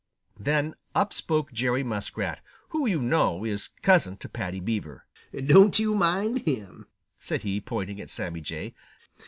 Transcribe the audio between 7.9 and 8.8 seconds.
at Sammy Jay.